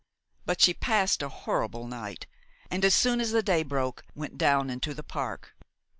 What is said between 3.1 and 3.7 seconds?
as the day